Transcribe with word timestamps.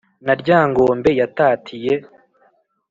na 0.25 0.33
ryangombe 0.41 1.09
yatatiye, 1.21 1.93